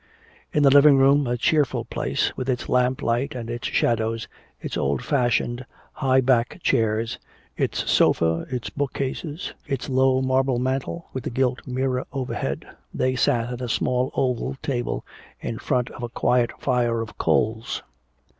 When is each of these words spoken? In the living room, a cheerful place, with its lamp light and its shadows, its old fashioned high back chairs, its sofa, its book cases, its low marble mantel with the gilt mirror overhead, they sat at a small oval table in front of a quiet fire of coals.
In 0.51 0.63
the 0.63 0.71
living 0.71 0.97
room, 0.97 1.27
a 1.27 1.37
cheerful 1.37 1.85
place, 1.85 2.35
with 2.35 2.49
its 2.49 2.67
lamp 2.67 3.03
light 3.03 3.35
and 3.35 3.51
its 3.51 3.67
shadows, 3.67 4.27
its 4.59 4.75
old 4.75 5.05
fashioned 5.05 5.63
high 5.93 6.21
back 6.21 6.59
chairs, 6.63 7.19
its 7.55 7.87
sofa, 7.87 8.47
its 8.49 8.71
book 8.71 8.93
cases, 8.93 9.53
its 9.67 9.89
low 9.89 10.19
marble 10.23 10.57
mantel 10.57 11.05
with 11.13 11.23
the 11.25 11.29
gilt 11.29 11.67
mirror 11.67 12.07
overhead, 12.11 12.65
they 12.91 13.15
sat 13.15 13.53
at 13.53 13.61
a 13.61 13.69
small 13.69 14.11
oval 14.15 14.57
table 14.63 15.05
in 15.39 15.59
front 15.59 15.91
of 15.91 16.01
a 16.01 16.09
quiet 16.09 16.49
fire 16.59 17.01
of 17.01 17.19
coals. 17.19 17.83